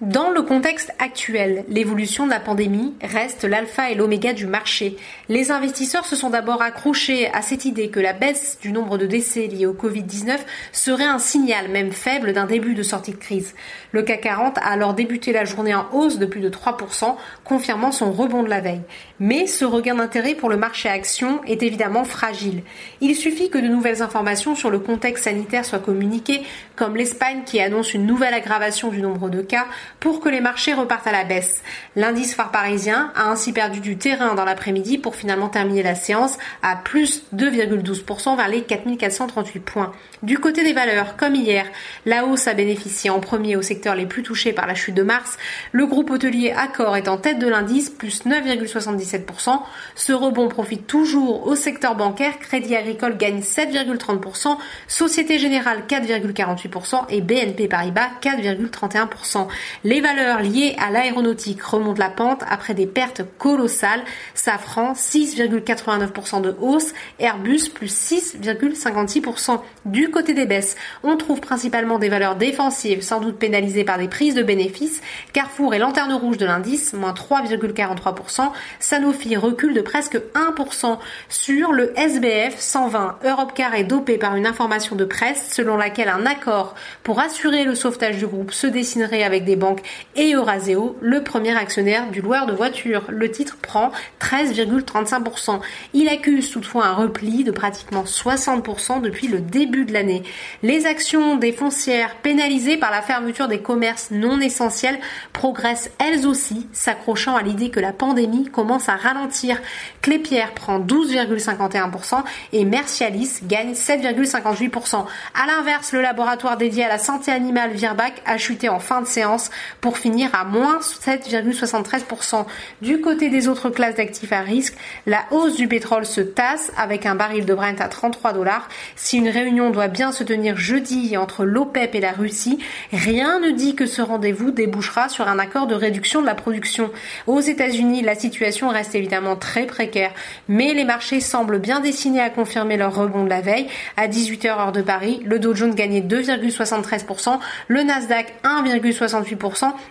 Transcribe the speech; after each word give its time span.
Dans 0.00 0.30
le 0.30 0.42
contexte 0.42 0.92
actuel, 1.00 1.64
l'évolution 1.68 2.24
de 2.24 2.30
la 2.30 2.38
pandémie 2.38 2.94
reste 3.02 3.42
l'alpha 3.42 3.90
et 3.90 3.96
l'oméga 3.96 4.32
du 4.32 4.46
marché. 4.46 4.96
Les 5.28 5.50
investisseurs 5.50 6.06
se 6.06 6.14
sont 6.14 6.30
d'abord 6.30 6.62
accrochés 6.62 7.28
à 7.32 7.42
cette 7.42 7.64
idée 7.64 7.88
que 7.88 7.98
la 7.98 8.12
baisse 8.12 8.58
du 8.62 8.70
nombre 8.70 8.96
de 8.96 9.06
décès 9.06 9.48
liés 9.48 9.66
au 9.66 9.72
Covid-19 9.72 10.38
serait 10.70 11.02
un 11.02 11.18
signal, 11.18 11.66
même 11.68 11.90
faible, 11.90 12.32
d'un 12.32 12.44
début 12.44 12.74
de 12.74 12.84
sortie 12.84 13.10
de 13.10 13.16
crise. 13.16 13.56
Le 13.90 14.02
CAC 14.02 14.20
40 14.20 14.58
a 14.58 14.68
alors 14.68 14.94
débuté 14.94 15.32
la 15.32 15.44
journée 15.44 15.74
en 15.74 15.88
hausse 15.92 16.20
de 16.20 16.26
plus 16.26 16.40
de 16.40 16.48
3%, 16.48 17.16
confirmant 17.42 17.90
son 17.90 18.12
rebond 18.12 18.44
de 18.44 18.48
la 18.48 18.60
veille. 18.60 18.82
Mais 19.18 19.48
ce 19.48 19.64
regain 19.64 19.96
d'intérêt 19.96 20.36
pour 20.36 20.48
le 20.48 20.56
marché 20.56 20.88
action 20.88 21.40
est 21.44 21.64
évidemment 21.64 22.04
fragile. 22.04 22.62
Il 23.00 23.16
suffit 23.16 23.50
que 23.50 23.58
de 23.58 23.66
nouvelles 23.66 24.00
informations 24.00 24.54
sur 24.54 24.70
le 24.70 24.78
contexte 24.78 25.24
sanitaire 25.24 25.64
soient 25.64 25.80
communiquées, 25.80 26.42
comme 26.76 26.96
l'Espagne 26.96 27.42
qui 27.44 27.60
annonce 27.60 27.94
une 27.94 28.06
nouvelle 28.06 28.34
aggravation 28.34 28.90
du 28.90 29.02
nombre 29.02 29.28
de 29.28 29.42
cas, 29.42 29.66
pour 30.00 30.20
que 30.20 30.28
les 30.28 30.40
marchés 30.40 30.74
repartent 30.74 31.06
à 31.06 31.12
la 31.12 31.24
baisse. 31.24 31.62
L'indice 31.96 32.34
phare 32.34 32.50
parisien 32.50 33.12
a 33.14 33.28
ainsi 33.28 33.52
perdu 33.52 33.80
du 33.80 33.96
terrain 33.96 34.34
dans 34.34 34.44
l'après-midi 34.44 34.98
pour 34.98 35.16
finalement 35.16 35.48
terminer 35.48 35.82
la 35.82 35.94
séance 35.94 36.38
à 36.62 36.76
plus 36.76 37.22
2,12% 37.34 38.36
vers 38.36 38.48
les 38.48 38.62
4438 38.62 39.60
points. 39.60 39.92
Du 40.22 40.38
côté 40.38 40.64
des 40.64 40.72
valeurs, 40.72 41.16
comme 41.16 41.34
hier, 41.34 41.66
la 42.06 42.24
hausse 42.24 42.48
a 42.48 42.54
bénéficié 42.54 43.10
en 43.10 43.20
premier 43.20 43.56
aux 43.56 43.62
secteurs 43.62 43.94
les 43.94 44.06
plus 44.06 44.22
touchés 44.22 44.52
par 44.52 44.66
la 44.66 44.74
chute 44.74 44.94
de 44.94 45.02
mars. 45.02 45.36
Le 45.72 45.86
groupe 45.86 46.10
hôtelier 46.10 46.52
Accor 46.56 46.96
est 46.96 47.08
en 47.08 47.18
tête 47.18 47.38
de 47.38 47.46
l'indice, 47.46 47.90
plus 47.90 48.24
9,77%. 48.24 49.60
Ce 49.94 50.12
rebond 50.12 50.48
profite 50.48 50.86
toujours 50.86 51.46
au 51.46 51.54
secteur 51.54 51.94
bancaire. 51.94 52.38
Crédit 52.40 52.74
Agricole 52.76 53.16
gagne 53.16 53.40
7,30%, 53.40 54.56
Société 54.86 55.38
Générale 55.38 55.82
4,48% 55.88 57.04
et 57.10 57.20
BNP 57.20 57.68
Paribas 57.68 58.08
4,31%. 58.22 59.46
Les 59.84 60.00
valeurs 60.00 60.42
liées 60.42 60.74
à 60.78 60.90
l'aéronautique 60.90 61.62
remontent 61.62 62.02
la 62.02 62.10
pente 62.10 62.42
après 62.48 62.74
des 62.74 62.86
pertes 62.86 63.22
colossales. 63.38 64.02
Safran 64.34 64.94
6,89% 64.94 66.40
de 66.40 66.56
hausse, 66.60 66.92
Airbus 67.20 67.68
plus 67.72 67.92
6,56%. 67.92 69.60
Du 69.84 70.10
côté 70.10 70.34
des 70.34 70.46
baisses, 70.46 70.76
on 71.04 71.16
trouve 71.16 71.40
principalement 71.40 71.98
des 71.98 72.08
valeurs 72.08 72.34
défensives, 72.34 73.02
sans 73.02 73.20
doute 73.20 73.38
pénalisées 73.38 73.84
par 73.84 73.98
des 73.98 74.08
prises 74.08 74.34
de 74.34 74.42
bénéfices. 74.42 75.00
Carrefour 75.32 75.74
et 75.74 75.78
lanterne 75.78 76.12
rouge 76.12 76.38
de 76.38 76.46
l'indice, 76.46 76.92
moins 76.92 77.12
3,43%. 77.12 78.50
Sanofi 78.80 79.36
recule 79.36 79.74
de 79.74 79.80
presque 79.80 80.20
1% 80.34 80.98
sur 81.28 81.72
le 81.72 81.96
SBF 81.96 82.58
120. 82.58 83.18
Europcar 83.24 83.74
est 83.74 83.84
dopé 83.84 84.18
par 84.18 84.34
une 84.34 84.46
information 84.46 84.96
de 84.96 85.04
presse 85.04 85.50
selon 85.52 85.76
laquelle 85.76 86.08
un 86.08 86.26
accord 86.26 86.74
pour 87.04 87.20
assurer 87.20 87.64
le 87.64 87.74
sauvetage 87.74 88.18
du 88.18 88.26
groupe 88.26 88.52
se 88.52 88.66
dessinerait 88.66 89.22
avec 89.22 89.44
des 89.44 89.56
banques 89.56 89.67
et 90.16 90.34
Euraseo, 90.34 90.96
le 91.00 91.22
premier 91.22 91.56
actionnaire 91.56 92.10
du 92.10 92.20
loueur 92.20 92.46
de 92.46 92.52
voitures. 92.52 93.04
Le 93.08 93.30
titre 93.30 93.56
prend 93.60 93.90
13,35%. 94.20 95.60
Il 95.94 96.08
accuse 96.08 96.50
toutefois 96.50 96.86
un 96.86 96.94
repli 96.94 97.44
de 97.44 97.50
pratiquement 97.50 98.04
60% 98.04 99.00
depuis 99.00 99.28
le 99.28 99.40
début 99.40 99.84
de 99.84 99.92
l'année. 99.92 100.22
Les 100.62 100.86
actions 100.86 101.36
des 101.36 101.52
foncières 101.52 102.16
pénalisées 102.16 102.76
par 102.76 102.90
la 102.90 103.02
fermeture 103.02 103.48
des 103.48 103.60
commerces 103.60 104.10
non 104.10 104.40
essentiels 104.40 104.98
progressent 105.32 105.90
elles 105.98 106.26
aussi, 106.26 106.66
s'accrochant 106.72 107.36
à 107.36 107.42
l'idée 107.42 107.70
que 107.70 107.80
la 107.80 107.92
pandémie 107.92 108.48
commence 108.48 108.88
à 108.88 108.96
ralentir. 108.96 109.60
Clépierre 110.02 110.54
prend 110.54 110.78
12,51% 110.78 112.22
et 112.52 112.64
Mercialis 112.64 113.40
gagne 113.44 113.72
7,58%. 113.72 115.04
À 115.34 115.46
l'inverse, 115.46 115.92
le 115.92 116.02
laboratoire 116.02 116.56
dédié 116.56 116.84
à 116.84 116.88
la 116.88 116.98
santé 116.98 117.30
animale 117.30 117.72
Virbac 117.72 118.22
a 118.24 118.38
chuté 118.38 118.68
en 118.68 118.80
fin 118.80 119.00
de 119.00 119.06
séance 119.06 119.50
pour 119.80 119.98
finir 119.98 120.30
à 120.34 120.44
moins 120.44 120.78
7,73%. 120.80 122.46
Du 122.82 123.00
côté 123.00 123.30
des 123.30 123.48
autres 123.48 123.70
classes 123.70 123.96
d'actifs 123.96 124.32
à 124.32 124.40
risque, 124.40 124.74
la 125.06 125.24
hausse 125.30 125.56
du 125.56 125.68
pétrole 125.68 126.06
se 126.06 126.20
tasse 126.20 126.72
avec 126.76 127.06
un 127.06 127.14
baril 127.14 127.44
de 127.44 127.54
Brent 127.54 127.80
à 127.80 127.88
33 127.88 128.32
dollars. 128.32 128.68
Si 128.96 129.18
une 129.18 129.28
réunion 129.28 129.70
doit 129.70 129.88
bien 129.88 130.12
se 130.12 130.24
tenir 130.24 130.56
jeudi 130.56 131.16
entre 131.16 131.44
l'OPEP 131.44 131.94
et 131.94 132.00
la 132.00 132.12
Russie, 132.12 132.58
rien 132.92 133.40
ne 133.40 133.50
dit 133.50 133.74
que 133.74 133.86
ce 133.86 134.02
rendez-vous 134.02 134.50
débouchera 134.50 135.08
sur 135.08 135.28
un 135.28 135.38
accord 135.38 135.66
de 135.66 135.74
réduction 135.74 136.20
de 136.20 136.26
la 136.26 136.34
production. 136.34 136.90
Aux 137.26 137.40
États-Unis, 137.40 138.02
la 138.02 138.14
situation 138.14 138.68
reste 138.68 138.94
évidemment 138.94 139.36
très 139.36 139.66
précaire, 139.66 140.12
mais 140.48 140.74
les 140.74 140.84
marchés 140.84 141.20
semblent 141.20 141.58
bien 141.58 141.80
destinés 141.80 142.20
à 142.20 142.30
confirmer 142.30 142.76
leur 142.76 142.94
rebond 142.94 143.24
de 143.24 143.28
la 143.28 143.40
veille. 143.40 143.68
À 143.96 144.08
18h 144.08 144.46
heure 144.46 144.72
de 144.72 144.82
Paris, 144.82 145.20
le 145.24 145.38
Dow 145.38 145.54
Jones 145.54 145.74
gagnait 145.74 146.00
2,73%, 146.00 147.38
le 147.68 147.82
Nasdaq 147.82 148.34
1,68% 148.44 149.47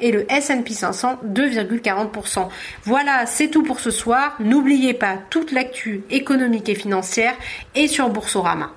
et 0.00 0.12
le 0.12 0.30
S&P 0.32 0.72
500 0.72 1.20
2,40%. 1.26 2.48
Voilà, 2.84 3.26
c'est 3.26 3.48
tout 3.48 3.62
pour 3.62 3.80
ce 3.80 3.90
soir. 3.90 4.36
N'oubliez 4.40 4.94
pas 4.94 5.18
toute 5.30 5.52
l'actu 5.52 6.02
économique 6.10 6.68
et 6.68 6.74
financière 6.74 7.34
et 7.74 7.88
sur 7.88 8.08
Boursorama. 8.08 8.72